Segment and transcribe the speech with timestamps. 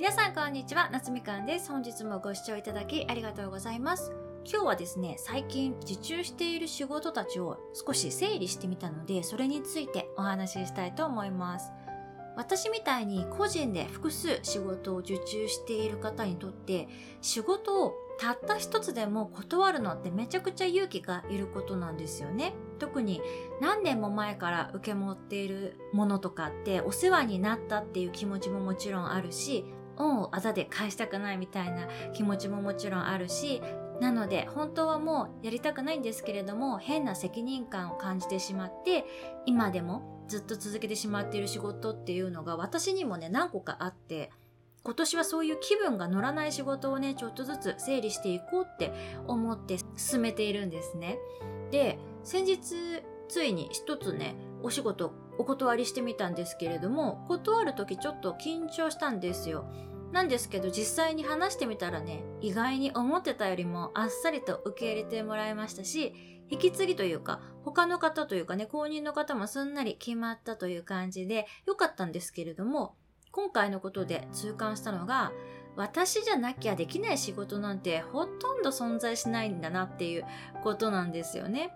[0.00, 1.70] 皆さんこんにちは、夏みかんです。
[1.70, 4.14] 本日もご視聴いただきありがとうございます。
[4.50, 11.70] 今日はですね、最近受注している仕事たちを少し整理してみたので、それについてお話ししたいと思います。
[12.34, 16.88] 私みたいに個人で複数仕事を受注している方にとって、
[17.20, 22.54] 仕事をたった一つでも断るのってめちゃくちゃ勇気がいることなんですよね。
[22.78, 23.20] 特に
[23.60, 29.66] 何年も前から受け持っているものとかってお世話になったっていう気持ちももちろんあるし、
[30.00, 33.62] 恩をあざで返したくないみたいな気持ちももちろんあるし、
[34.00, 39.04] なので本当はもうやりたくないんですけれども変な責任感を感じてしまって
[39.44, 44.30] 今でもずっと続けてしまっている仕事っていうのが私にもね何個かあって
[44.82, 48.92] 今年はそういう気分が乗らない仕事をねちょっとずつ整理していこうって
[49.26, 51.18] 思って進めているんですね。
[51.70, 52.60] で先日
[53.28, 59.64] ついに一つねお仕事お断りしてみたんですけれども断る時ちょっと緊張したんですよ。
[60.12, 66.12] なんですけど実際に話してみたらね、意外に思ってたよりもあっさりと受け入れてもらいましたし、
[66.50, 72.96] 引き継ぎというか、他の方というかね、公認の方もすんなり決まったという感じで良かったんですけれども、
[73.30, 75.32] 今回のことで痛感したのが、
[75.76, 80.24] 私じゃなきゃできない仕事なんてほとんど存在しないんだなっていう
[80.64, 81.72] ことなんですよね。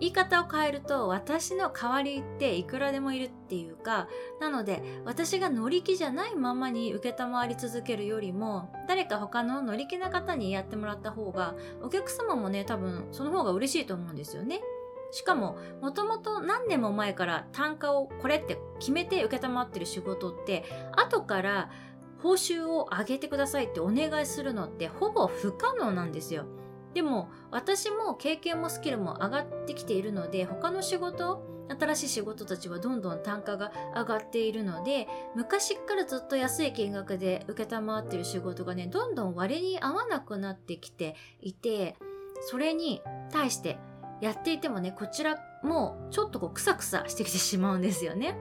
[0.00, 4.08] 言い方を変えると私の代わりっていくらでもいるっていうか
[4.40, 14.60] なので私が乗り気じゃないままに受けたまわり続けるよりも誰か他の乗り気な方にやってもらった方がお客様もね多分その方が嬉しいと思うんですよね。
[15.12, 21.70] しかも、もともと何年も前から単価をこれって決めて受けたまってる仕事って、後から
[22.22, 26.44] 報酬を上げてくださいってお願いするのってほぼ不可能なんですよ。
[26.94, 41.96] でも私も経験もスキルも上がってきているので他の仕事新しい仕事たちはどんどん単価が上がっているので昔からずっと安い金額で承っている仕事がねどんどん割に合わなくなってきていて
[42.40, 43.78] それに対して
[44.20, 48.36] やっていてもねこちらもちょっとこうクサクサしてきてしまうんですよね。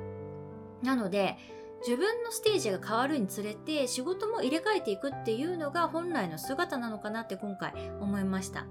[0.81, 1.37] なので
[1.85, 8.65] 自分のステージが変わるにつれて仕事も入れ替えていくっていうのが本来の姿なのかなって今回思いました。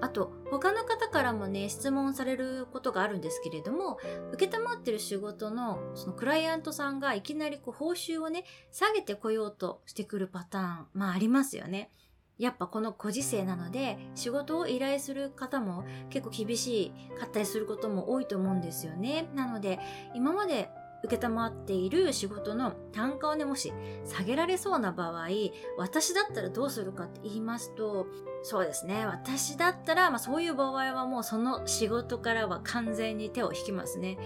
[0.00, 3.98] あと他の方からもね質問されることがあるんですけれども
[4.38, 11.90] 承ってる仕事のそのクライアントさんがいきなりこう報酬をね下げてこようとしてくるパターンまあありますよね。
[12.38, 19.30] やっぱこのご時世なので仕事を依頼する方も結構厳しかったりすることも多いと思うんですよね。
[19.34, 19.78] なので
[20.14, 20.68] 今まで
[21.08, 23.72] 承っている仕事の単価をね、もし
[24.04, 25.28] 下げられそうな場合、
[25.76, 28.06] 私だったらどうするかって言いますと、
[28.42, 34.18] そうですね、私だったら、まあそういう場合はもうその仕事からは完全に手を引きますね。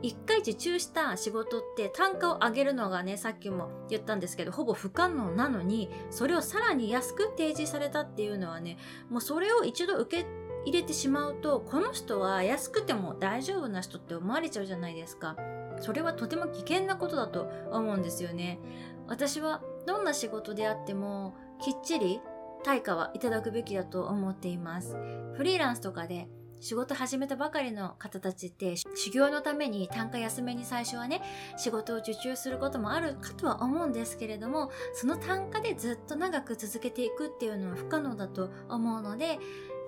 [0.00, 8.78] 一回受注した仕事って単価を上げるのがね、さっきも言ったんですけど、ほぼ不可能なのに、それをさらに安く提示されたっていうのはね、
[9.10, 10.26] もうそれを一度受け
[10.64, 15.36] 入れてしまうと、この人は安くても大丈夫な人って思われちゃうじゃないですか。
[15.80, 18.58] それはとても危険なことだと思うんですよね。
[19.06, 22.20] 私はどんな仕事であってもきっちり
[22.62, 24.96] 対価はいただくべきだと思っています。
[25.34, 26.28] フリーランスとかで
[26.60, 31.22] 仕事始めたばかりの方たちって修行のために単価安めに最初はね
[31.56, 39.38] 仕事を受注することもあるかとは思うんですけれどもその単価でずっと長く続けていくっていうのは不可能だと思うので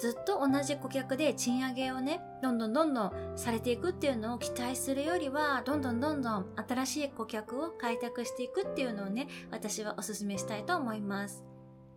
[0.00, 11.44] ずっと同じ顧客で賃上げをね、どんどんどんどんされていくっていうのを期待するよりは、どんどんどんどん新しい顧客を開拓していくっていうのをね、私はお勧めしたいと思います。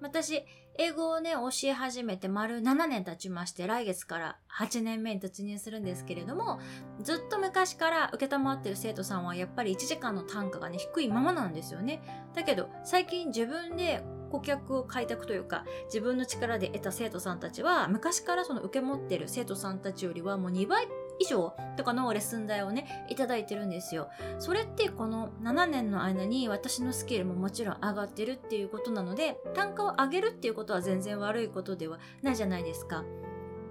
[0.01, 0.43] 私、
[0.77, 6.59] 英語をね、教え始めて丸7年経ちまして、来月から8年目に突入するんですけれども、
[7.01, 12.01] ずっと昔から受けたまってる生徒さんはやっぱり1時間の単価がね、低いままなんですよね。
[12.35, 14.03] だけど、最近自分で
[14.33, 20.88] 顧客を開拓というか自分の力で得た生徒さんたちは昔からその受け持ってる生徒さんたちよりはもう2倍
[21.19, 24.09] 以上とかのレッスン代をね、いただいてるんですよ。
[24.39, 33.03] それってこの7年の間に私のスキルももちろん上がってるっていうことなので、単価を上げるっていうことは全然悪いことではないじゃないですか。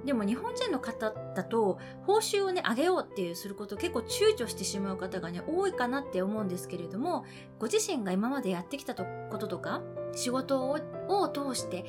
[0.05, 7.25] でも日本人の方だと報酬をね上げようっていうすること結構躊躇してしまう方がね多いかなって思うんですけれども
[7.59, 9.05] ご自身が今までやってきたこ
[9.39, 9.83] ととか
[10.15, 11.85] 仕事を通して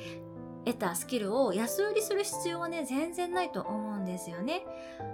[0.64, 4.64] 得たスキルを安売りする必要はね全然ないと思うんですよね。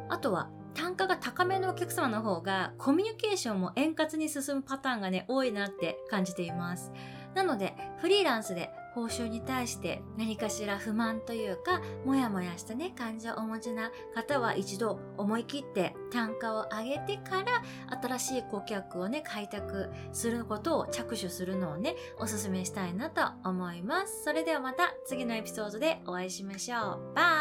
[0.09, 6.93] あとは単価が高めのお客様の方がコミュニケーションも円滑に進むパターンがね多いなって感じています。
[7.35, 17.63] なのでフリーランスで報酬に対して何かしら不満というか、もやもやしたね、感情をお持ちな方は一度思い切って単価を上げてから
[18.03, 24.25] 新しい顧客をね、開拓することを着手するのをね、お勧めしたいなと思います。
[24.25, 27.15] それではまた次のエピソードでお会いしましょう。
[27.15, 27.40] バイ